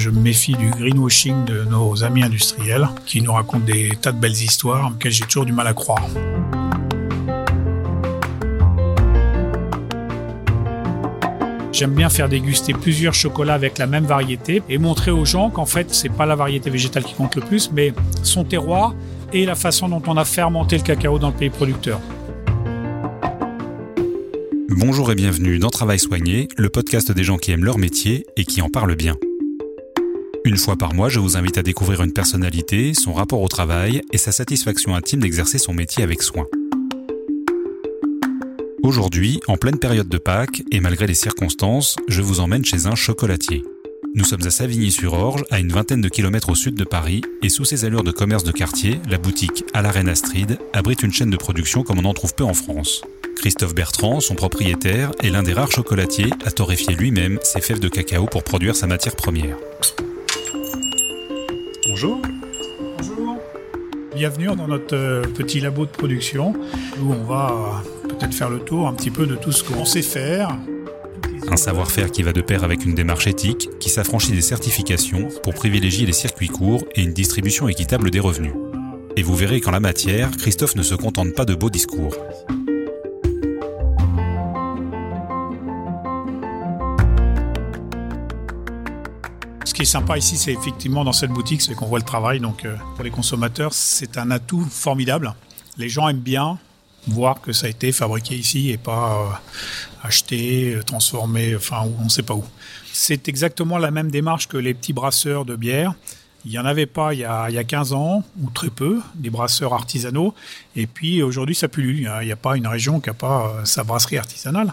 [0.00, 4.18] Je me méfie du greenwashing de nos amis industriels qui nous racontent des tas de
[4.18, 6.08] belles histoires auxquelles j'ai toujours du mal à croire.
[11.70, 15.66] J'aime bien faire déguster plusieurs chocolats avec la même variété et montrer aux gens qu'en
[15.66, 17.92] fait, c'est pas la variété végétale qui compte le plus, mais
[18.22, 18.94] son terroir
[19.34, 22.00] et la façon dont on a fermenté le cacao dans le pays producteur.
[24.70, 28.46] Bonjour et bienvenue dans Travail Soigné, le podcast des gens qui aiment leur métier et
[28.46, 29.14] qui en parlent bien.
[30.50, 34.02] Une fois par mois, je vous invite à découvrir une personnalité, son rapport au travail
[34.10, 36.44] et sa satisfaction intime d'exercer son métier avec soin.
[38.82, 42.96] Aujourd'hui, en pleine période de Pâques, et malgré les circonstances, je vous emmène chez un
[42.96, 43.62] chocolatier.
[44.16, 47.64] Nous sommes à Savigny-sur-Orge, à une vingtaine de kilomètres au sud de Paris, et sous
[47.64, 51.30] ses allures de commerce de quartier, la boutique à la Reine Astrid abrite une chaîne
[51.30, 53.02] de production comme on en trouve peu en France.
[53.36, 57.88] Christophe Bertrand, son propriétaire, est l'un des rares chocolatiers à torréfier lui-même ses fèves de
[57.88, 59.56] cacao pour produire sa matière première.
[61.90, 62.22] Bonjour.
[62.98, 63.36] Bonjour.
[64.14, 66.54] Bienvenue dans notre euh, petit labo de production
[67.02, 70.00] où on va peut-être faire le tour un petit peu de tout ce qu'on sait
[70.00, 70.56] faire.
[71.50, 75.52] Un savoir-faire qui va de pair avec une démarche éthique qui s'affranchit des certifications pour
[75.52, 78.52] privilégier les circuits courts et une distribution équitable des revenus.
[79.16, 82.14] Et vous verrez qu'en la matière, Christophe ne se contente pas de beaux discours.
[89.70, 92.40] Ce qui est sympa ici, c'est effectivement dans cette boutique, c'est qu'on voit le travail.
[92.40, 95.32] Donc euh, pour les consommateurs, c'est un atout formidable.
[95.78, 96.58] Les gens aiment bien
[97.06, 99.28] voir que ça a été fabriqué ici et pas euh,
[100.02, 102.42] acheté, transformé, enfin on ne sait pas où.
[102.92, 105.94] C'est exactement la même démarche que les petits brasseurs de bière.
[106.44, 108.70] Il n'y en avait pas il y, a, il y, a, 15 ans, ou très
[108.70, 110.34] peu, des brasseurs artisanaux.
[110.74, 112.10] Et puis aujourd'hui, ça pullule.
[112.20, 114.72] Il n'y a pas une région qui n'a pas euh, sa brasserie artisanale.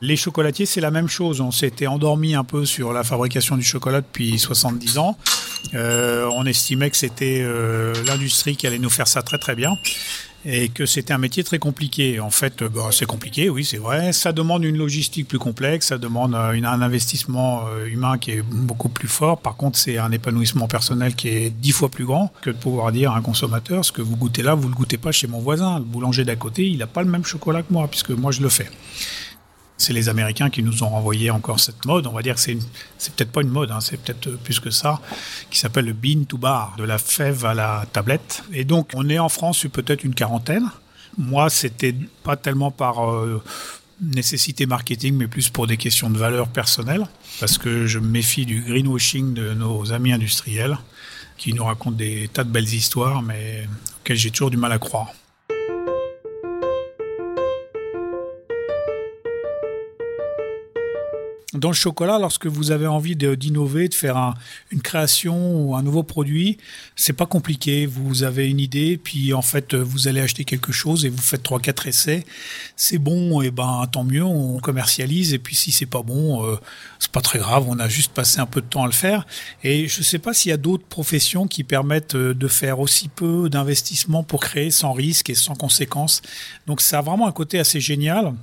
[0.00, 1.40] Les chocolatiers, c'est la même chose.
[1.40, 5.18] On s'était endormi un peu sur la fabrication du chocolat depuis 70 ans.
[5.74, 9.76] Euh, on estimait que c'était euh, l'industrie qui allait nous faire ça très très bien
[10.50, 12.20] et que c'était un métier très compliqué.
[12.20, 14.12] En fait, bah, c'est compliqué, oui, c'est vrai.
[14.14, 18.42] Ça demande une logistique plus complexe, ça demande euh, un investissement euh, humain qui est
[18.42, 19.38] beaucoup plus fort.
[19.40, 22.92] Par contre, c'est un épanouissement personnel qui est dix fois plus grand que de pouvoir
[22.92, 25.38] dire à un consommateur ce que vous goûtez là, vous le goûtez pas chez mon
[25.38, 25.78] voisin.
[25.80, 28.40] Le boulanger d'à côté, il n'a pas le même chocolat que moi, puisque moi je
[28.40, 28.70] le fais
[29.78, 32.06] c'est les Américains qui nous ont renvoyé encore cette mode.
[32.08, 32.56] On va dire que c'est,
[33.14, 35.00] peut-être pas une mode, hein, c'est peut-être plus que ça,
[35.50, 38.42] qui s'appelle le bean to bar, de la fève à la tablette.
[38.52, 40.68] Et donc, on est en France peut-être une quarantaine.
[41.16, 41.94] Moi, c'était
[42.24, 43.42] pas tellement par euh,
[44.00, 47.06] nécessité marketing, mais plus pour des questions de valeur personnelle,
[47.38, 50.76] parce que je me méfie du greenwashing de nos amis industriels,
[51.36, 53.68] qui nous racontent des tas de belles histoires, mais
[54.00, 55.12] auxquelles j'ai toujours du mal à croire.
[61.54, 64.34] Dans le chocolat, lorsque vous avez envie d'innover, de, faire un,
[64.70, 66.58] une création ou un nouveau produit,
[66.94, 67.86] c'est pas compliqué.
[67.86, 71.42] Vous avez une idée, puis en fait, vous allez acheter quelque chose et vous faites
[71.42, 72.26] trois, quatre essais.
[72.76, 75.32] C'est bon, et ben tant mieux, on commercialise.
[75.32, 76.56] Et puis si c'est pas bon, euh,
[76.98, 77.64] c'est pas très grave.
[77.66, 79.26] On a juste passé un peu de temps à le faire.
[79.64, 83.08] Et je sais pas s'il y a d'autres professions qui permettent euh, de faire aussi
[83.08, 86.20] peu d'investissement pour créer sans risque et sans conséquences.
[86.66, 88.34] Donc ça a vraiment un côté assez génial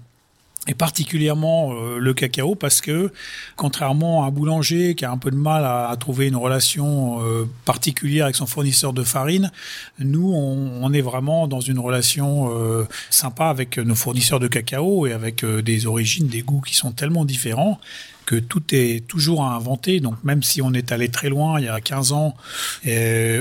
[0.68, 3.12] et particulièrement euh, le cacao parce que
[3.56, 7.46] contrairement à un boulanger qui a un peu de mal à, trouver une relation euh,
[7.66, 9.52] particulière avec son fournisseur de farine,
[10.00, 15.14] nous on, est vraiment dans une relation euh, sympa avec nos fournisseurs de cacao et
[15.14, 17.80] avec des origines, des goûts qui sont tellement différents
[18.26, 20.00] que tout est toujours à inventer.
[20.00, 22.36] Donc même si on est allé très loin il y a 15 ans,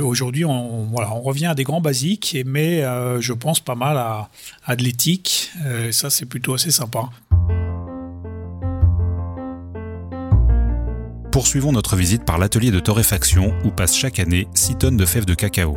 [0.03, 3.97] aujourd'hui on, voilà, on revient à des grands basiques, mais euh, je pense pas mal
[3.97, 4.29] à,
[4.65, 5.51] à de l'éthique.
[5.65, 7.11] Euh, ça c'est plutôt assez sympa.
[11.33, 15.25] Poursuivons notre visite par l'atelier de torréfaction où passent chaque année 6 tonnes de fèves
[15.25, 15.77] de cacao.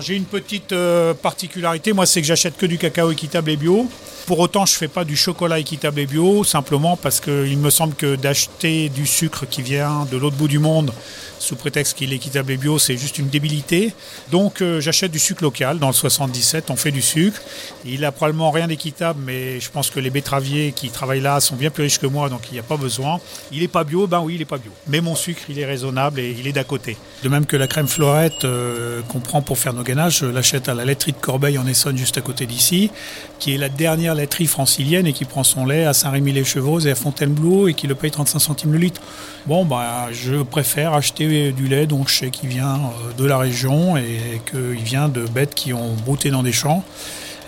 [0.00, 3.88] J'ai une petite euh, particularité, moi c'est que j'achète que du cacao équitable et bio.
[4.26, 7.94] Pour autant, je fais pas du chocolat équitable et bio, simplement parce qu'il me semble
[7.94, 10.92] que d'acheter du sucre qui vient de l'autre bout du monde
[11.40, 13.92] sous prétexte qu'il est équitable et bio, c'est juste une débilité.
[14.30, 15.78] Donc euh, j'achète du sucre local.
[15.78, 17.40] Dans le 77, on fait du sucre.
[17.84, 21.56] Il a probablement rien d'équitable, mais je pense que les betteraviers qui travaillent là sont
[21.56, 23.20] bien plus riches que moi, donc il n'y a pas besoin.
[23.50, 24.70] Il n'est pas bio, ben oui, il n'est pas bio.
[24.86, 26.98] Mais mon sucre, il est raisonnable et il est d'à côté.
[27.22, 30.68] De même que la crème fleurette euh, qu'on prend pour faire nos ganaches, je l'achète
[30.68, 32.90] à la laiterie de Corbeil en Essonne, juste à côté d'ici,
[33.38, 36.94] qui est la dernière laiterie francilienne et qui prend son lait à Saint-Rémy-les-Chevaux et à
[36.94, 39.00] Fontainebleau et qui le paye 35 centimes le litre.
[39.46, 43.38] Bon, bah, je préfère acheter du lait dont je sais qu'il vient euh, de la
[43.38, 46.84] région et qu'il vient de bêtes qui ont brouté dans des champs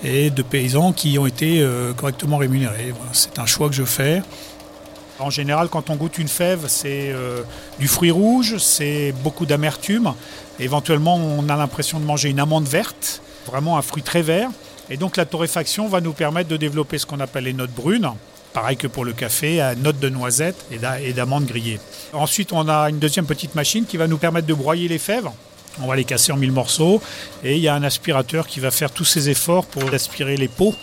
[0.05, 2.93] et de paysans qui ont été euh, correctement rémunérés.
[3.13, 4.23] c'est un choix que je fais.
[5.19, 7.43] En général, quand on goûte une fève, c'est euh,
[7.79, 10.15] du fruit rouge, c'est beaucoup d'amertume.
[10.59, 14.51] Éventuellement, on a l'impression de manger une amande verte, vraiment un fruit très vert.
[14.91, 18.11] Et donc la torréfaction va nous permettre de développer ce qu'on appelle les notes brunes.
[18.53, 21.81] Pareil que pour le café, notes de noisettes et d'amandes grillées.
[22.13, 25.29] Ensuite, on a une deuxième petite machine qui va nous permettre de broyer les fèves.
[25.81, 27.01] On va les casser en mille morceaux.
[27.45, 30.49] Et il y a un aspirateur qui va faire tous ces efforts pour aspirer les
[30.49, 30.75] peaux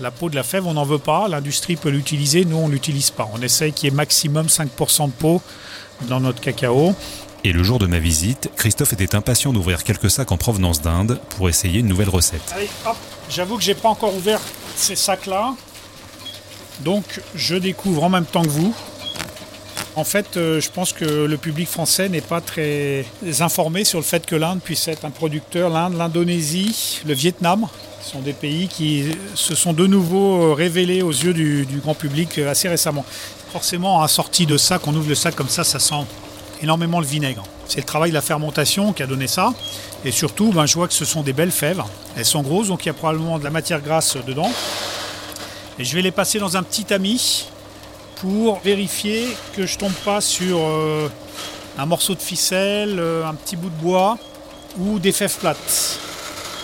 [0.00, 1.28] la peau de la fève, on n'en veut pas.
[1.28, 3.28] L'industrie peut l'utiliser, nous, on ne l'utilise pas.
[3.32, 5.40] On essaye qu'il y ait maximum 5% de peau
[6.08, 6.94] dans notre cacao.
[7.44, 11.20] Et le jour de ma visite, Christophe était impatient d'ouvrir quelques sacs en provenance d'Inde
[11.30, 12.42] pour essayer une nouvelle recette.
[12.54, 12.96] Allez, hop,
[13.30, 14.40] j'avoue que j'ai pas encore ouvert
[14.76, 15.54] ces sacs-là.
[16.80, 18.74] Donc, je découvre en même temps que vous.
[19.96, 23.06] En fait, euh, je pense que le public français n'est pas très
[23.40, 25.70] informé sur le fait que l'Inde puisse être un producteur.
[25.70, 27.66] L'Inde, l'Indonésie, le Vietnam
[28.02, 32.38] sont des pays qui se sont de nouveau euh, révélés aux yeux du, grand public
[32.38, 33.06] euh, assez récemment.
[33.52, 36.04] Forcément, à sortie de ça, qu'on ouvre le sac comme ça, ça sent
[36.62, 37.42] énormément le vinaigre.
[37.66, 39.54] C'est le travail de la fermentation qui a donné ça.
[40.04, 41.82] Et surtout, ben, je vois que ce sont des belles fèves.
[42.16, 44.50] Elles sont grosses, donc il y a probablement de la matière grasse dedans.
[45.78, 47.48] Et je vais les passer dans un petit tamis
[48.16, 51.08] pour vérifier que je tombe pas sur euh,
[51.78, 54.18] un morceau de ficelle, un petit bout de bois
[54.78, 55.98] ou des fèves plates.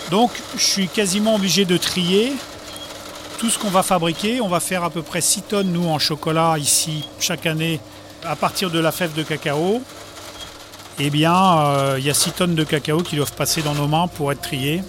[0.09, 2.33] Donc je suis quasiment obligé de trier
[3.43, 4.41] tout ce qu'on va fabriquer.
[4.41, 7.81] On va faire à peu près 6 tonnes, nous, en chocolat ici, chaque année,
[8.23, 9.81] à partir de la fève de cacao.
[10.99, 13.87] Eh bien, euh, il y a 6 tonnes de cacao qui doivent passer dans nos
[13.87, 14.81] mains pour être triées.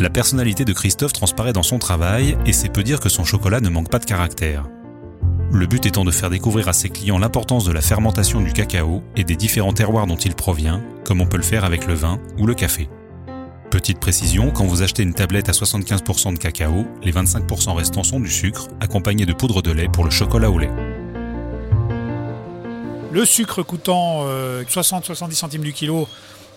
[0.00, 3.60] La personnalité de Christophe transparaît dans son travail et c'est peu dire que son chocolat
[3.60, 4.64] ne manque pas de caractère.
[5.52, 9.02] Le but étant de faire découvrir à ses clients l'importance de la fermentation du cacao
[9.14, 12.18] et des différents terroirs dont il provient, comme on peut le faire avec le vin
[12.38, 12.88] ou le café.
[13.70, 18.20] Petite précision, quand vous achetez une tablette à 75% de cacao, les 25% restants sont
[18.20, 20.70] du sucre, accompagné de poudre de lait pour le chocolat au lait.
[23.12, 26.08] Le sucre coûtant 60-70 euh, centimes du kilo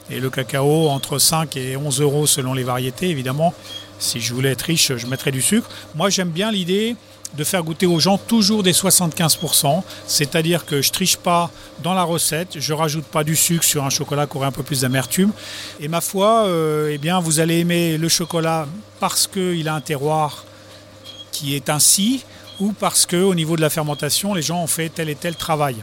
[0.10, 3.54] et le cacao entre 5 et 11 euros selon les variétés, évidemment.
[4.00, 5.70] Si je voulais être riche, je mettrais du sucre.
[5.96, 6.96] Moi, j'aime bien l'idée
[7.38, 11.50] de faire goûter aux gens toujours des 75%, c'est-à-dire que je triche pas
[11.82, 14.62] dans la recette, je rajoute pas du sucre sur un chocolat qui aurait un peu
[14.62, 15.32] plus d'amertume.
[15.80, 18.68] Et ma foi, euh, eh bien, vous allez aimer le chocolat
[19.00, 20.46] parce qu'il a un terroir
[21.32, 22.24] qui est ainsi,
[22.60, 25.36] ou parce que au niveau de la fermentation, les gens ont fait tel et tel
[25.36, 25.76] travail.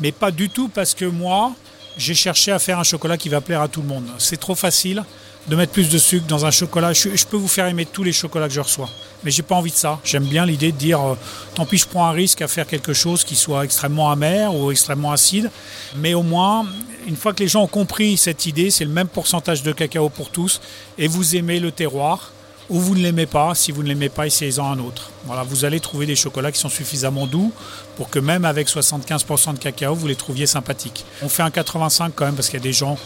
[0.00, 1.52] Mais pas du tout parce que moi,
[1.96, 4.06] j'ai cherché à faire un chocolat qui va plaire à tout le monde.
[4.18, 5.04] C'est trop facile
[5.46, 6.92] de mettre plus de sucre dans un chocolat.
[6.92, 8.88] Je, peux vous faire aimer tous les chocolats que je reçois,
[9.22, 10.00] mais j'ai pas envie de ça.
[10.04, 11.14] J'aime bien l'idée de dire, euh,
[11.54, 14.70] tant pis, je prends un risque à faire quelque chose qui soit extrêmement amer ou
[14.70, 15.50] extrêmement acide,
[15.96, 16.66] mais au moins,
[17.06, 20.08] une fois que les gens ont compris cette idée, c'est le même pourcentage de cacao
[20.08, 20.60] pour tous,
[20.98, 22.32] et vous aimez le terroir.
[22.70, 25.10] Ou vous ne l'aimez pas, si vous ne l'aimez pas, essayez-en un autre.
[25.26, 27.52] Voilà, vous allez trouver des chocolats qui sont suffisamment doux
[27.96, 31.04] pour que même avec 75% de cacao, vous les trouviez sympathiques.
[31.22, 32.96] On fait un 85% quand même parce qu'il y a des gens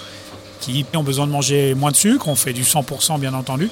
[0.60, 2.28] qui ont besoin de manger moins de sucre.
[2.28, 3.69] On fait du 100% bien entendu.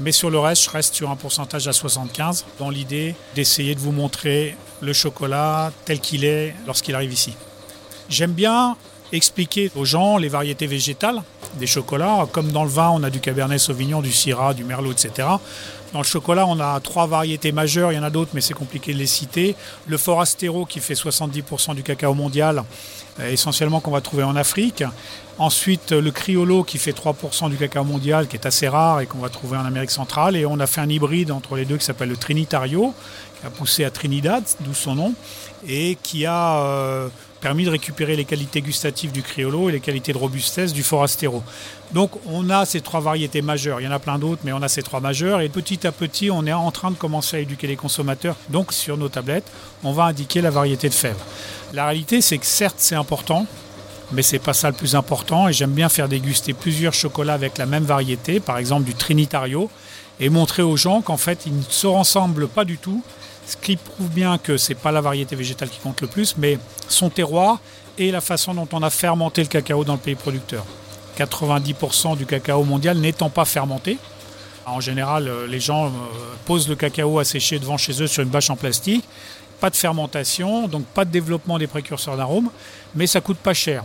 [0.00, 3.80] Mais sur le reste, je reste sur un pourcentage à 75 dans l'idée d'essayer de
[3.80, 7.34] vous montrer le chocolat tel qu'il est lorsqu'il arrive ici.
[8.08, 8.76] J'aime bien
[9.12, 11.22] expliquer aux gens les variétés végétales
[11.58, 12.26] des chocolats.
[12.32, 15.28] Comme dans le vin, on a du Cabernet Sauvignon, du Syrah, du Merlot, etc.
[15.92, 18.54] Dans le chocolat, on a trois variétés majeures, il y en a d'autres, mais c'est
[18.54, 19.56] compliqué de les citer.
[19.88, 22.62] Le Forastero, qui fait 70% du cacao mondial,
[23.18, 24.84] euh, essentiellement qu'on va trouver en Afrique.
[25.38, 29.18] Ensuite, le Criollo, qui fait 3% du cacao mondial, qui est assez rare et qu'on
[29.18, 30.36] va trouver en Amérique centrale.
[30.36, 32.94] Et on a fait un hybride entre les deux qui s'appelle le Trinitario,
[33.40, 35.14] qui a poussé à Trinidad, d'où son nom,
[35.66, 36.58] et qui a...
[36.58, 37.08] Euh,
[37.40, 41.42] permis de récupérer les qualités gustatives du Criollo et les qualités de robustesse du Forastero.
[41.92, 44.62] Donc on a ces trois variétés majeures, il y en a plein d'autres, mais on
[44.62, 47.40] a ces trois majeures, et petit à petit on est en train de commencer à
[47.40, 48.36] éduquer les consommateurs.
[48.50, 49.50] Donc sur nos tablettes,
[49.82, 51.18] on va indiquer la variété de fèves.
[51.72, 53.46] La réalité c'est que certes c'est important,
[54.12, 57.58] mais c'est pas ça le plus important, et j'aime bien faire déguster plusieurs chocolats avec
[57.58, 59.70] la même variété, par exemple du Trinitario,
[60.20, 63.02] et montrer aux gens qu'en fait ils ne se ressemblent pas du tout,
[63.50, 66.36] ce qui prouve bien que ce n'est pas la variété végétale qui compte le plus,
[66.38, 67.58] mais son terroir
[67.98, 70.64] et la façon dont on a fermenté le cacao dans le pays producteur.
[71.18, 73.98] 90% du cacao mondial n'étant pas fermenté.
[74.66, 75.90] En général, euh, les gens euh,
[76.44, 79.04] posent le cacao à sécher devant chez eux sur une bâche en plastique.
[79.58, 82.50] Pas de fermentation, donc pas de développement des précurseurs d'arômes,
[82.94, 83.82] mais ça coûte pas cher.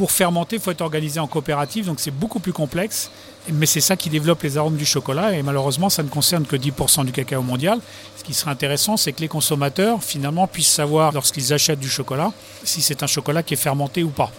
[0.00, 3.10] Pour fermenter, il faut être organisé en coopérative, donc c'est beaucoup plus complexe
[3.52, 6.56] mais c'est ça qui développe les arômes du chocolat et malheureusement ça ne concerne que
[6.56, 7.80] 10% du cacao mondial.
[8.16, 12.32] Ce qui serait intéressant, c'est que les consommateurs finalement puissent savoir lorsqu'ils achètent du chocolat
[12.64, 14.30] si c'est un chocolat qui est fermenté ou pas.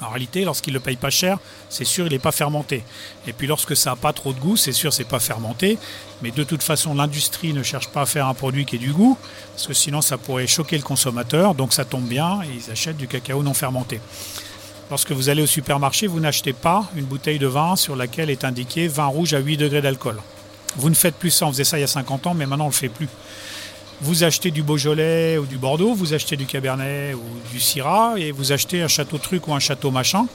[0.00, 2.82] En réalité, lorsqu'il ne le paye pas cher, c'est sûr il n'est pas fermenté.
[3.26, 5.76] Et puis lorsque ça n'a pas trop de goût, c'est sûr c'est pas fermenté.
[6.22, 8.92] Mais de toute façon, l'industrie ne cherche pas à faire un produit qui ait du
[8.92, 9.18] goût,
[9.52, 11.54] parce que sinon ça pourrait choquer le consommateur.
[11.54, 14.00] Donc ça tombe bien, ils achètent du cacao non fermenté.
[14.90, 18.44] Lorsque vous allez au supermarché, vous n'achetez pas une bouteille de vin sur laquelle est
[18.44, 20.16] indiqué vin rouge à 8 degrés d'alcool.
[20.76, 22.64] Vous ne faites plus ça, on faisait ça il y a 50 ans, mais maintenant
[22.64, 23.08] on ne le fait plus.
[24.00, 28.30] Vous achetez du Beaujolais ou du Bordeaux, vous achetez du Cabernet ou du Syrah et
[28.30, 30.26] vous achetez un château truc ou un château machin.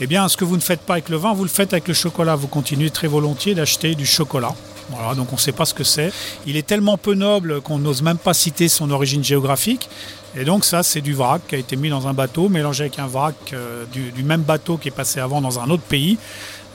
[0.00, 1.86] Eh bien, ce que vous ne faites pas avec le vin, vous le faites avec
[1.86, 2.34] le chocolat.
[2.34, 4.54] Vous continuez très volontiers d'acheter du chocolat.
[4.90, 6.12] Voilà, donc on ne sait pas ce que c'est.
[6.46, 9.88] Il est tellement peu noble qu'on n'ose même pas citer son origine géographique.
[10.36, 12.98] Et donc ça, c'est du vrac qui a été mis dans un bateau, mélangé avec
[12.98, 16.18] un vrac euh, du, même bateau qui est passé avant dans un autre pays.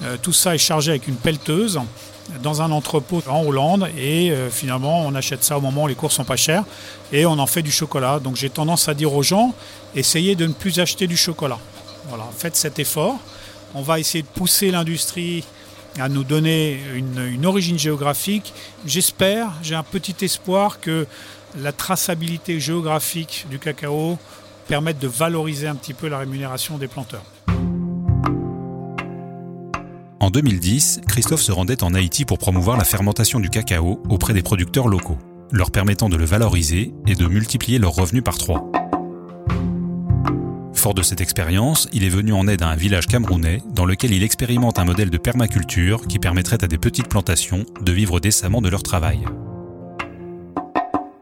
[0.04, 1.80] Euh, tout ça est chargé avec une pelleteuse
[2.42, 5.96] dans un entrepôt en Hollande et euh, finalement on achète ça au moment où les
[5.96, 6.63] cours sont pas chers
[7.12, 8.20] et on en fait du chocolat.
[8.20, 9.54] Donc j'ai tendance à dire aux gens,
[9.96, 11.58] essayez de ne plus acheter du chocolat.
[12.08, 13.18] Voilà, faites cet effort.
[13.75, 15.44] On va essayer de pousser l'industrie
[16.00, 18.53] à nous donner une, origine géographique.
[18.86, 21.06] J'espère, j'ai un petit espoir que
[21.58, 24.18] la traçabilité géographique du cacao
[24.68, 27.24] permette de valoriser un petit peu la rémunération des planteurs.
[30.20, 34.44] En 2010, Christophe se rendait en Haïti pour promouvoir la fermentation du cacao auprès des
[34.44, 35.18] producteurs locaux,
[35.51, 38.70] leur permettant de le valoriser et de multiplier leurs revenus par trois.
[40.79, 44.13] Fort de cette expérience, il est venu en aide à un village camerounais dans lequel
[44.13, 48.62] il expérimente un modèle de permaculture qui permettrait à des petites plantations de vivre décemment
[48.62, 49.25] de leur travail.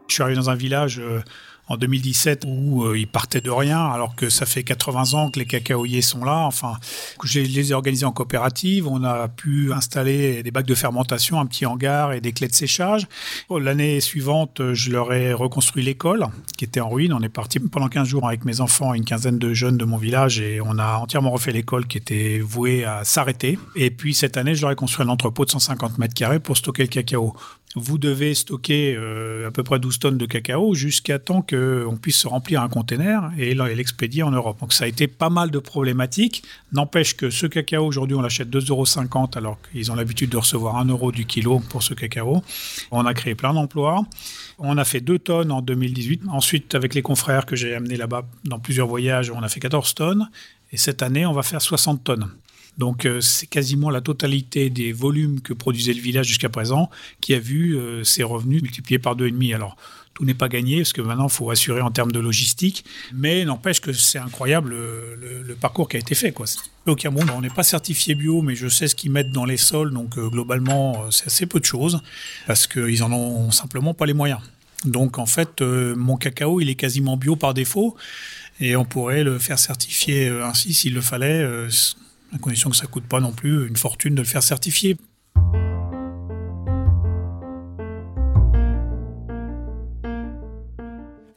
[0.06, 1.22] Je suis arrivé dans un village euh,
[1.68, 5.38] en 2017 où euh, ils partaient de rien, alors que ça fait 80 ans que
[5.38, 6.44] les cacaoyers sont là.
[6.46, 6.74] Enfin,
[7.24, 8.88] je les ai organisés en coopérative.
[8.88, 12.54] On a pu installer des bacs de fermentation, un petit hangar et des clés de
[12.54, 13.06] séchage.
[13.50, 17.12] L'année suivante, je leur ai reconstruit l'école qui était en ruine.
[17.12, 19.84] On est parti pendant 15 jours avec mes enfants et une quinzaine de jeunes de
[19.84, 23.58] mon village et on a entièrement refait l'école qui était vouée à s'arrêter.
[23.76, 26.56] Et puis cette année, je leur ai construit un entrepôt de 150 mètres carrés pour
[26.56, 27.34] stocker le cacao
[27.76, 32.16] vous devez stocker euh, à peu près 12 tonnes de cacao jusqu'à temps qu'on puisse
[32.16, 34.58] se remplir un conteneur et l'expédier en Europe.
[34.60, 36.42] Donc ça a été pas mal de problématiques.
[36.72, 40.76] N'empêche que ce cacao, aujourd'hui, on l'achète 2,50 euros alors qu'ils ont l'habitude de recevoir
[40.76, 42.42] 1 euro du kilo pour ce cacao.
[42.90, 44.06] On a créé plein d'emplois.
[44.58, 46.22] On a fait 2 tonnes en 2018.
[46.28, 49.94] Ensuite, avec les confrères que j'ai amenés là-bas dans plusieurs voyages, on a fait 14
[49.94, 50.30] tonnes.
[50.72, 52.28] Et cette année, on va faire 60 tonnes.
[52.78, 57.34] Donc euh, c'est quasiment la totalité des volumes que produisait le village jusqu'à présent qui
[57.34, 59.52] a vu euh, ses revenus multipliés par deux et demi.
[59.52, 59.76] Alors
[60.14, 63.44] tout n'est pas gagné parce que maintenant il faut assurer en termes de logistique, mais
[63.44, 66.32] n'empêche que c'est incroyable le, parcours qui a été fait.
[66.32, 66.46] Quoi.
[66.86, 69.56] Au Cameroun, on n'est pas certifié bio, mais je sais ce qu'ils mettent dans les
[69.56, 72.00] sols, donc euh, globalement c'est assez peu de choses
[72.46, 74.40] parce qu'ils en ont simplement pas les moyens.
[74.84, 77.96] Donc en fait, mon cacao, il est quasiment bio par défaut
[78.60, 81.44] et on pourrait le faire certifier ainsi s'il le fallait
[82.32, 84.96] à condition que ça coûte pas non plus une fortune de le faire certifier.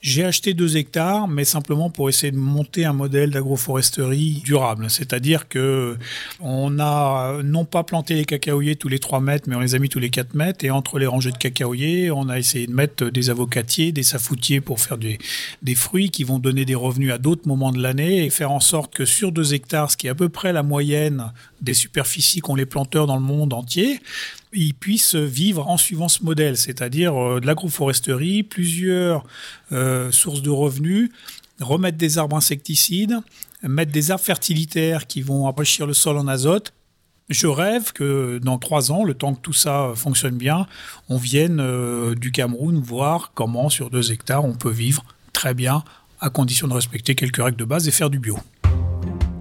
[0.02, 4.90] J'ai acheté deux hectares, mais simplement pour essayer de monter un modèle d'agroforesterie durable.
[4.90, 5.96] C'est-à-dire que
[6.40, 9.80] on a non pas planté les cacaoyers tous les 3 mètres, mais on les a
[9.80, 10.66] mis tous les 4 mètres.
[10.66, 14.60] Et entre les rangées de cacaoyers, on a essayé de mettre des avocatiers, des safoutiers
[14.60, 15.20] pour faire des,
[15.62, 18.60] des fruits qui vont donner des revenus à d'autres moments de l'année et faire en
[18.60, 21.32] sorte que sur deux hectares, ce qui est à peu près la moyenne
[21.62, 24.00] des superficies qu'ont les planteurs dans le monde entier,
[24.54, 29.26] ils puissent vivre en suivant ce modèle, c'est-à-dire euh, de l'agroforesterie, plusieurs
[29.72, 31.10] euh, sources de revenus,
[31.60, 33.20] remettre des arbres insecticides,
[33.64, 36.74] mettre des arbres fertilitaires qui vont enrichir le sol en azote.
[37.30, 40.68] Je rêve que dans trois ans, le temps que tout ça fonctionne bien,
[41.08, 45.84] on vienne euh, du Cameroun voir comment sur deux hectares on peut vivre très bien
[46.20, 48.38] à condition de respecter quelques règles de base et faire du bio.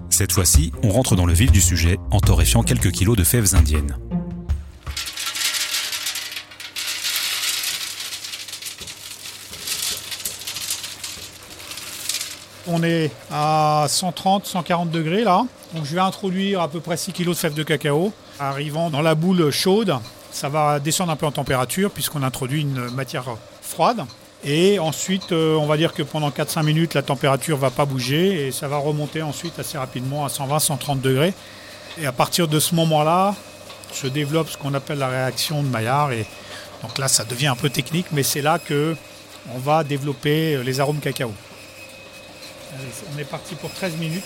[0.09, 3.55] Cette fois-ci, on rentre dans le vif du sujet en torréfiant quelques kilos de fèves
[3.55, 3.97] indiennes.
[12.67, 15.45] On est à 130, 140 degrés là.
[15.75, 18.12] Donc je vais introduire à peu près 6 kg de fèves de cacao.
[18.38, 19.97] Arrivant dans la boule chaude,
[20.31, 23.25] ça va descendre un peu en température puisqu'on introduit une matière
[23.62, 24.05] froide.
[24.43, 27.85] Et ensuite, euh, on va dire que pendant 4-5 minutes, la température ne va pas
[27.85, 31.35] bouger et ça va remonter ensuite assez rapidement à 120-130 degrés.
[32.00, 33.35] Et à partir de ce moment-là,
[33.95, 36.12] je développe ce qu'on appelle la réaction de Maillard.
[36.12, 36.25] Et
[36.83, 38.97] donc là, ça devient un peu technique, mais c'est là que
[39.55, 41.33] on va développer les arômes cacao
[43.15, 44.25] on est parti pour 13 minutes.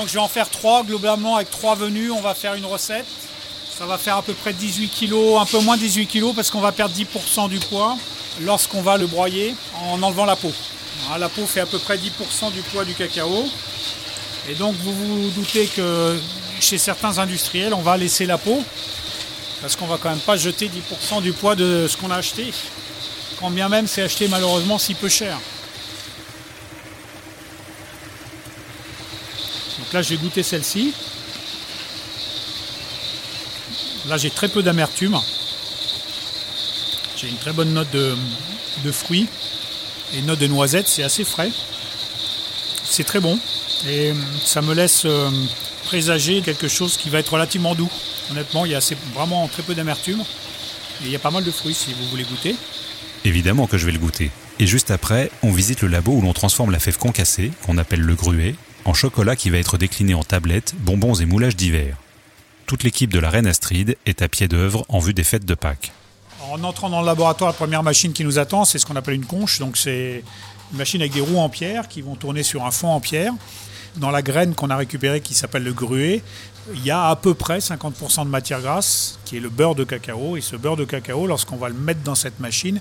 [0.00, 2.10] donc je vais en faire trois globalement avec trois venues.
[2.10, 3.06] On va faire une recette.
[3.78, 6.50] Ça va faire à peu près 18 kg, un peu moins de 18 kg parce
[6.50, 7.96] qu'on va perdre 10% du poids
[8.40, 10.52] lorsqu'on va le broyer en enlevant la peau.
[11.18, 13.44] La peau fait à peu près 10% du poids du cacao.
[14.50, 16.18] Et donc vous vous doutez que
[16.58, 18.64] chez certains industriels, on va laisser la peau
[19.60, 22.52] parce qu'on va quand même pas jeter 10% du poids de ce qu'on a acheté,
[23.38, 25.38] quand bien même c'est acheté malheureusement si peu cher.
[29.78, 30.94] Donc là j'ai goûté celle-ci.
[34.08, 35.16] Là j'ai très peu d'amertume.
[37.16, 38.16] J'ai une très bonne note de,
[38.90, 39.28] fruits
[40.12, 41.52] et une note de noisettes, c'est assez frais.
[42.82, 43.38] C'est très bon
[43.88, 44.12] et
[44.44, 45.30] ça me laisse euh,
[45.84, 47.90] présager quelque chose qui va être relativement doux.
[48.30, 48.80] Honnêtement, il y a
[49.14, 50.20] vraiment très peu d'amertume.
[50.20, 52.54] Et il y a pas mal de fruits si vous voulez goûter.
[53.24, 54.30] Évidemment que je vais le goûter.
[54.58, 58.00] Et juste après, on visite le labo où l'on transforme la fève concassée, qu'on appelle
[58.00, 61.96] le gruet, en chocolat qui va être décliné en tablettes, bonbons et moulages divers.
[62.66, 65.54] Toute l'équipe de la Reine Astrid est à pied d'œuvre en vue des fêtes de
[65.54, 65.92] Pâques.
[66.50, 69.14] En entrant dans le laboratoire, la première machine qui nous attend, c'est ce qu'on appelle
[69.14, 69.58] une conche.
[69.58, 70.22] Donc c'est
[70.72, 73.32] une machine avec des roues en pierre qui vont tourner sur un fond en pierre.
[73.96, 76.22] Dans la graine qu'on a récupérée qui s'appelle le gruet,
[76.74, 79.84] il y a à peu près 50% de matière grasse qui est le beurre de
[79.84, 80.36] cacao.
[80.36, 82.80] Et ce beurre de cacao, lorsqu'on va le mettre dans cette machine,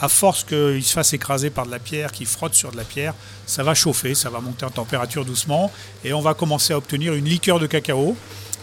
[0.00, 2.84] à force qu'il se fasse écraser par de la pierre, qui frotte sur de la
[2.84, 3.14] pierre,
[3.46, 5.72] ça va chauffer, ça va monter en température doucement
[6.04, 8.16] et on va commencer à obtenir une liqueur de cacao.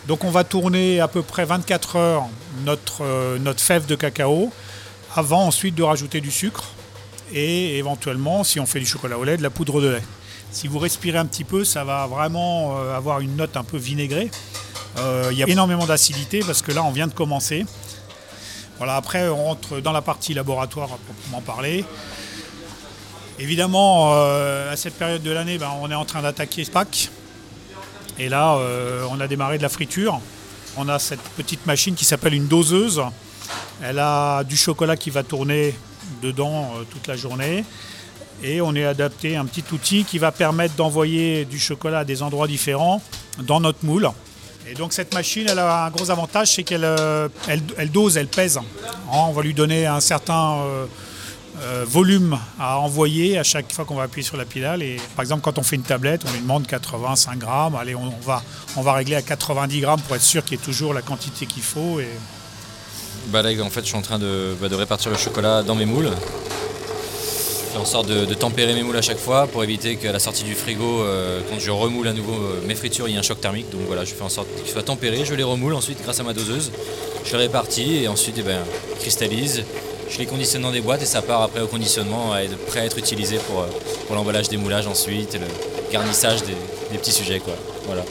[0.08, 2.26] Donc on va tourner à peu près 24 heures
[2.66, 4.52] notre, euh, notre fève de cacao
[5.16, 6.66] avant ensuite de rajouter du sucre
[7.34, 10.04] et éventuellement, si on fait du chocolat au lait, de la poudre de lait.
[10.54, 13.78] Si vous respirez un petit peu, ça va vraiment euh, avoir une note un peu
[13.78, 14.30] vinaigrée.
[15.00, 17.66] Euh, il y a énormément d'acidité parce que là, on vient de commencer.
[18.78, 21.84] Voilà, après, on rentre dans la partie laboratoire à proprement parler.
[23.40, 27.10] Évidemment, euh, à cette période de l'année, ben, on est en train d'attaquer Pâques.
[28.20, 28.60] Et là,
[29.10, 30.22] on a démarré de la friture.
[30.78, 33.02] On a cette petite machine qui s'appelle une doseuse.
[33.82, 35.74] Elle a du chocolat qui va tourner
[36.22, 37.66] dedans toute la journée
[38.44, 42.22] et on est adapté un petit outil qui va permettre d'envoyer du chocolat à des
[42.22, 43.02] endroits différents
[43.40, 44.10] dans notre moule.
[44.70, 48.28] Et donc cette machine, elle a un gros avantage, c'est qu'elle euh, elle, dose, elle
[48.28, 48.60] pèse.
[49.12, 50.86] On va lui donner un certain euh,
[51.62, 54.82] euh, volume à envoyer à chaque fois qu'on va appuyer sur la pédale.
[54.82, 57.76] Et par exemple, quand on fait une tablette, on lui demande 85 grammes.
[57.76, 58.10] Allez, on,
[58.82, 61.64] va, régler à 90 grammes pour être sûr qu'il y ait toujours la quantité qu'il
[61.64, 62.00] faut.
[62.00, 62.08] Et...
[63.28, 65.76] Bah là, en fait, je suis en train de, bah, de répartir le chocolat dans
[65.76, 66.12] mes moules
[67.74, 70.44] fais en sorte de, tempérer mes moules à chaque fois pour éviter qu'à la sortie
[70.44, 73.24] du frigo, euh, quand je remoule à nouveau euh, mes fritures, il y ait un
[73.24, 73.70] choc thermique.
[73.72, 76.24] Donc voilà, je fais en sorte qu'ils soient tempérés, je les remoule ensuite grâce à
[76.24, 76.72] ma doseuse,
[77.26, 78.60] je les répartis et ensuite eh ben,
[79.00, 79.64] cristallise.
[80.10, 82.82] Je les conditionne dans des boîtes et ça part après au conditionnement, à être prêt
[82.82, 83.68] à être utilisé pour, euh,
[84.06, 85.48] pour l'emballage des moulages ensuite et le
[85.92, 87.40] garnissage des, petits sujets.
[87.40, 87.56] Quoi.
[87.88, 88.04] Voilà.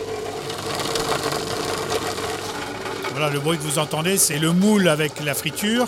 [3.12, 5.86] Voilà, le bruit que vous entendez, c'est le moule avec la friture.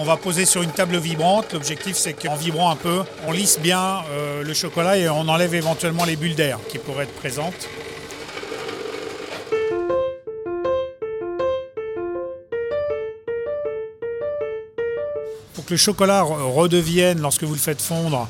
[0.00, 1.52] On va poser sur une table vibrante.
[1.52, 5.54] L'objectif, c'est qu'en vibrant un peu, on lisse bien euh, le chocolat et on enlève
[5.54, 7.68] éventuellement les bulles d'air qui pourraient être présentes.
[15.52, 18.26] Pour que le chocolat redevienne, lorsque vous le faites fondre,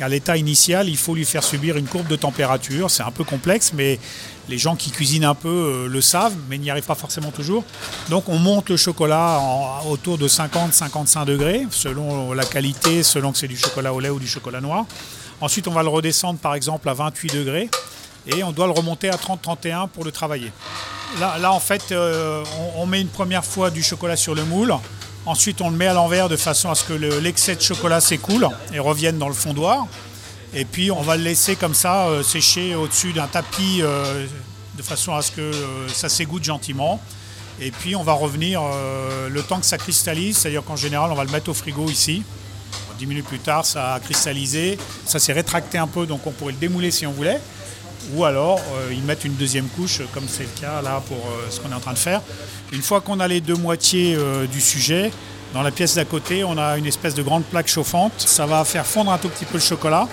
[0.00, 2.90] à l'état initial, il faut lui faire subir une courbe de température.
[2.90, 3.98] C'est un peu complexe, mais
[4.48, 7.64] les gens qui cuisinent un peu euh, le savent, mais n'y arrivent pas forcément toujours.
[8.08, 9.40] Donc on monte le chocolat
[9.88, 14.18] autour de 50-55 degrés, selon la qualité, selon que c'est du chocolat au lait ou
[14.18, 14.86] du chocolat noir.
[15.40, 17.70] Ensuite, on va le redescendre par exemple à 28 degrés
[18.26, 20.52] et on doit le remonter à 30-31 pour le travailler.
[21.18, 22.44] Là, en fait, euh,
[22.76, 24.74] on, met une première fois du chocolat sur le moule.
[25.26, 28.48] Ensuite, on le met à l'envers de façon à ce que l'excès de chocolat s'écoule
[28.72, 29.86] et revienne dans le fondoir.
[30.54, 34.26] Et puis, on va le laisser comme ça euh, sécher au-dessus d'un tapis euh,
[34.76, 37.00] de façon à ce que euh, ça s'égoutte gentiment.
[37.60, 38.62] Et puis, on va revenir
[39.28, 42.22] le temps que ça cristallise, c'est-à-dire qu'en général, on va le mettre au frigo ici.
[43.00, 44.78] 10 minutes plus tard, ça a cristallisé.
[45.04, 47.40] Ça s'est rétracté un peu, donc on pourrait le démouler si on voulait.
[48.14, 51.18] Ou alors, y mettre une deuxième couche, comme c'est le cas là pour
[51.50, 52.22] ce qu'on est en train de faire.
[52.72, 55.10] Une fois qu'on a les deux moitiés euh, du sujet,
[55.54, 58.12] dans la pièce d'à côté, on a une espèce de grande plaque chauffante.
[58.18, 60.06] Ça va faire fondre un tout petit peu le chocolat.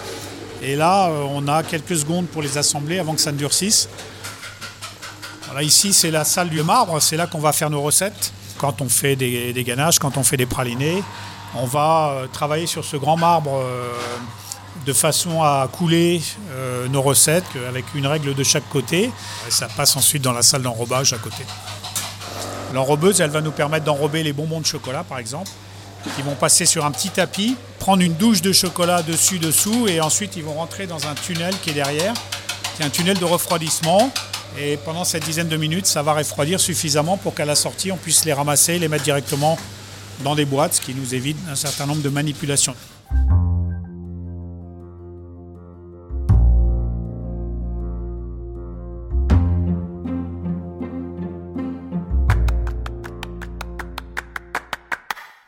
[0.64, 3.90] Et là, euh, on a quelques secondes pour les assembler avant que ça ne durcisse.
[5.62, 7.02] Ici, c'est la salle du marbre.
[7.02, 8.32] C'est là qu'on va faire nos recettes.
[8.58, 11.04] Quand on fait des, ganaches, quand on fait des pralinés,
[11.56, 13.62] on va euh, travailler sur ce grand marbre
[14.86, 16.22] de façon à couler
[16.90, 19.12] nos recettes avec une règle de chaque côté.
[19.48, 21.44] Et ça passe ensuite dans la salle d'enrobage à côté.
[22.74, 25.50] L'enrobeuse, elle va nous permettre d'enrober les bonbons de chocolat, par exemple,
[26.16, 30.02] qui vont passer sur un petit tapis, prendre une douche de chocolat dessus, dessous, et
[30.02, 32.14] ensuite ils vont rentrer dans un tunnel qui est derrière,
[32.76, 34.12] qui est un tunnel de refroidissement.
[34.58, 37.98] Et pendant cette dizaine de minutes, ça va refroidir suffisamment pour qu'à la sortie, on
[37.98, 39.58] puisse les ramasser, les mettre directement
[40.24, 42.76] dans des boîtes, ce qui nous évite un certain nombre de manipulations.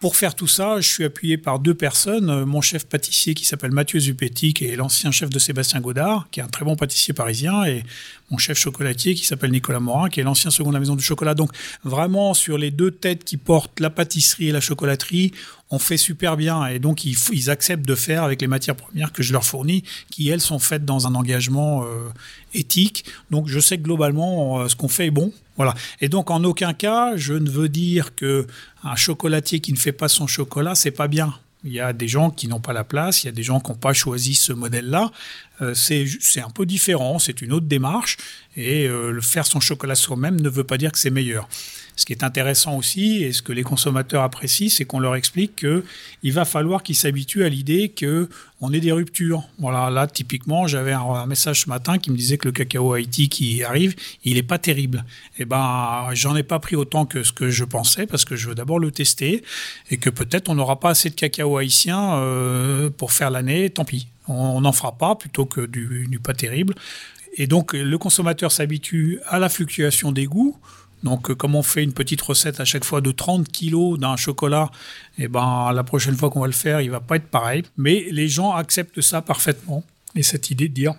[0.07, 2.29] Pour faire tout ça, je suis appuyé par deux personnes.
[2.29, 6.29] Euh, mon chef pâtissier qui s'appelle Mathieu Zupetti, qui est l'ancien chef de Sébastien Godard,
[6.31, 7.83] qui est un très bon pâtissier parisien, et
[8.29, 11.03] mon chef chocolatier qui s'appelle Nicolas Morin, qui est l'ancien second de la Maison du
[11.03, 11.33] Chocolat.
[11.33, 11.51] Donc
[11.83, 15.31] vraiment, sur les deux têtes qui portent la pâtisserie et la chocolaterie,
[15.69, 19.23] on fait super bien et donc ils, acceptent de faire avec les matières premières que
[19.23, 22.09] je leur fournis, qui elles sont faites dans un engagement euh,
[22.53, 23.05] éthique.
[23.31, 25.31] Donc je sais que globalement euh, ce qu'on fait est bon.
[25.57, 25.73] Voilà.
[26.01, 28.47] Et donc en aucun cas je ne veux dire que
[28.83, 31.33] un chocolatier qui ne fait pas son chocolat c'est pas bien.
[31.63, 33.59] Il y a des gens qui n'ont pas la place, il y a des gens
[33.59, 35.11] qui n'ont pas choisi ce modèle-là.
[35.61, 38.17] Euh, c'est un peu différent, c'est une autre démarche.
[38.55, 41.47] Et le faire son chocolat soi-même ne veut pas dire que c'est meilleur.
[41.97, 45.55] Ce qui est intéressant aussi, et ce que les consommateurs apprécient, c'est qu'on leur explique
[45.55, 49.43] qu'il va falloir qu'ils s'habituent à l'idée qu'on ait des ruptures.
[49.57, 53.29] Voilà, là, typiquement, j'avais un, message ce matin qui me disait que le cacao Haïti
[53.29, 55.05] qui arrive, il n'est pas terrible.
[55.39, 58.47] Eh ben, j'en ai pas pris autant que ce que je pensais, parce que je
[58.49, 59.43] veux d'abord le tester,
[59.89, 63.85] et que peut-être on n'aura pas assez de cacao haïtien euh, pour faire l'année, tant
[63.85, 64.07] pis.
[64.27, 66.75] On n'en fera pas plutôt que du, pas terrible.
[67.35, 70.57] Et donc, le consommateur s'habitue à la fluctuation des goûts.
[71.03, 74.15] Donc, euh, comme on fait une petite recette à chaque fois de 30 kilos d'un
[74.15, 74.71] chocolat,
[75.19, 77.63] eh ben, la prochaine fois qu'on va le faire, il va pas être pareil.
[77.77, 79.83] Mais les gens acceptent ça parfaitement.
[80.15, 80.95] Et cette idée de dire,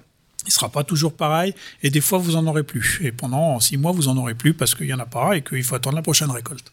[0.47, 1.55] il sera pas toujours pareil.
[1.83, 3.01] Et des fois, vous en aurez plus.
[3.03, 5.43] Et pendant six mois, vous en aurez plus parce qu'il y en a pas et
[5.43, 6.73] qu'il faut attendre la prochaine récolte.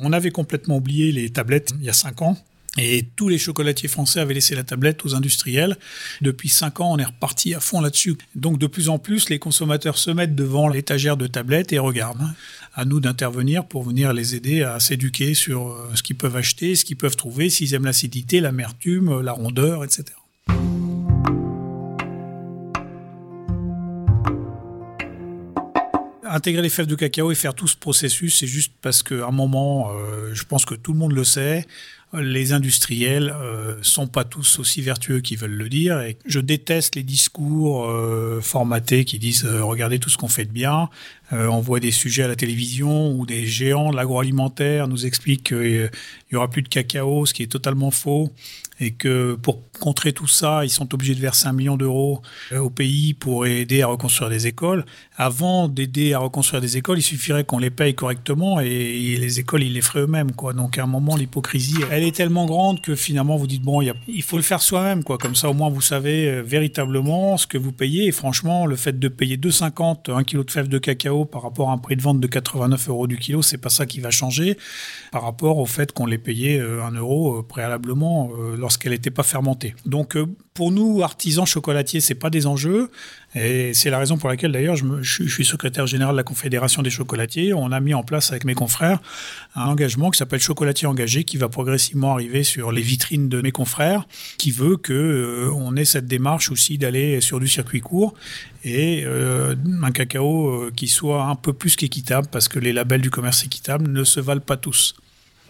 [0.00, 2.36] On avait complètement oublié les tablettes il y a cinq ans.
[2.76, 5.76] Et tous les chocolatiers français avaient laissé la tablette aux industriels.
[6.20, 8.16] Depuis cinq ans, on est reparti à fond là-dessus.
[8.34, 12.28] Donc de plus en plus, les consommateurs se mettent devant l'étagère de tablettes et regardent.
[12.74, 16.74] À nous d'intervenir pour venir les aider à s'éduquer sur euh, ce qu'ils peuvent acheter,
[16.74, 20.04] ce qu'ils peuvent trouver, s'ils aiment l'acidité, l'amertume, la rondeur, etc.
[26.34, 29.30] intégrer les fèves de cacao et faire tout ce processus, c'est juste parce qu'à un
[29.30, 31.64] moment, euh, je pense que tout le monde le sait,
[32.20, 36.02] les industriels euh, sont pas tous aussi vertueux qu'ils veulent le dire.
[36.26, 40.52] Je déteste les discours euh, formatés qui disent euh, regardez tout ce qu'on fait de
[40.52, 40.88] bien.
[41.32, 45.48] Euh, on voit des sujets à la télévision où des géants de l'agroalimentaire nous expliquent
[45.48, 45.90] qu'il
[46.32, 48.30] y aura plus de cacao, ce qui est totalement faux
[48.80, 52.22] et que pour contrer tout ça, ils sont obligés de verser un million d'euros
[52.52, 54.84] au pays pour aider à reconstruire des écoles.
[55.16, 59.62] Avant d'aider à reconstruire des écoles, il suffirait qu'on les paye correctement et, les écoles,
[59.62, 60.30] ils les feraient eux-mêmes.
[60.56, 64.22] Donc à un moment, l'hypocrisie, elle est tellement grande que finalement, vous dites, bon, il
[64.22, 65.04] faut le faire soi-même.
[65.04, 65.18] quoi.
[65.18, 68.06] Comme ça, au moins, vous savez euh, véritablement ce que vous payez.
[68.06, 71.70] Et franchement, le fait de payer 2,50 un kilo de fèves de cacao par rapport
[71.70, 74.10] à un prix de vente de 89 euros du kilo, c'est pas ça qui va
[74.10, 74.56] changer
[75.12, 79.22] par rapport au fait qu'on les payait 1 euh, euro euh, préalablement lorsqu'elle n'était pas
[79.22, 79.74] fermentée.
[79.86, 80.16] Donc
[80.54, 82.90] pour nous, artisans chocolatiers, c'est pas des enjeux.
[83.34, 86.90] Et c'est la raison pour laquelle, d'ailleurs, je, suis secrétaire général de la Confédération des
[86.90, 87.52] chocolatiers.
[87.52, 89.00] On a mis en place avec mes confrères
[89.56, 93.50] un engagement qui s'appelle Chocolatier engagé, qui va progressivement arriver sur les vitrines de mes
[93.50, 94.06] confrères,
[94.38, 98.14] qui veut que euh, on ait cette démarche aussi d'aller sur du circuit court
[98.62, 103.00] et euh, un cacao euh, qui soit un peu plus qu'équitable, parce que les labels
[103.00, 104.94] du commerce équitable ne se valent pas tous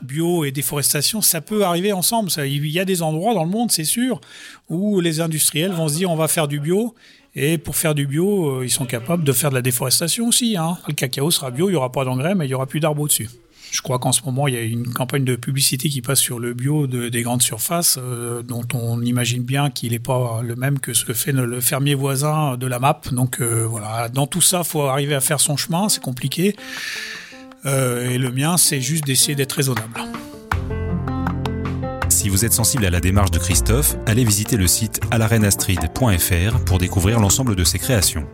[0.02, 2.30] bio et déforestation, ça peut arriver ensemble.
[2.44, 4.20] il y a des endroits dans le monde, c'est sûr,
[4.68, 6.94] où les industriels vont se dire on va faire du bio.
[7.36, 10.56] Et pour faire du bio, euh, ils sont capables de faire de la déforestation aussi.
[10.56, 10.78] Hein.
[10.86, 13.02] Le cacao sera bio, il n'y aura pas d'engrais, mais il n'y aura plus d'arbres
[13.02, 13.28] au-dessus.
[13.72, 16.38] Je crois qu'en ce moment, il y a une campagne de publicité qui passe sur
[16.38, 20.78] le bio des grandes surfaces, euh, dont on imagine bien qu'il n'est pas le même
[20.78, 23.12] que ce que fait le fermier voisin de la MAP.
[23.12, 26.54] Donc euh, voilà, dans tout ça, il faut arriver à faire son chemin, c'est compliqué.
[27.66, 29.98] Et le mien, c'est juste d'essayer d'être raisonnable.
[32.24, 36.78] Si vous êtes sensible à la démarche de Christophe, allez visiter le site alarenastrid.fr pour
[36.78, 38.26] découvrir l'ensemble de ses créations.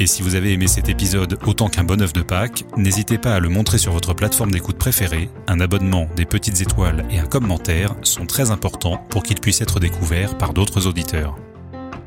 [0.00, 3.36] Et si vous avez aimé cet épisode autant qu'un bon œuf de Pâques, n'hésitez pas
[3.36, 5.30] à le montrer sur votre plateforme d'écoute préférée.
[5.46, 9.78] Un abonnement, des petites étoiles et un commentaire sont très importants pour qu'il puisse être
[9.78, 11.36] découvert par d'autres auditeurs.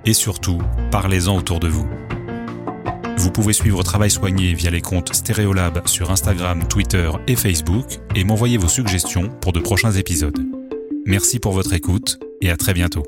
[0.04, 1.88] Et surtout, parlez-en autour de vous.
[3.16, 8.26] Vous pouvez suivre Travail Soigné via les comptes Stéréolab sur Instagram, Twitter et Facebook et
[8.26, 10.61] m'envoyer vos suggestions pour de prochains épisodes.
[11.06, 13.04] Merci pour votre écoute et à très bientôt.